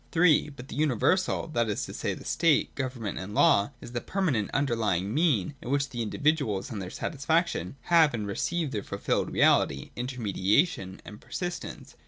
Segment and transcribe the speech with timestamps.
[0.13, 4.01] (3) But the universal, that is to say the state, government, and law, is the
[4.01, 8.81] permanent underlying mean in which the indi viduals and their satisfaction have and receive their
[8.81, 11.95] fulfilled reality, inter mediation, and persistence.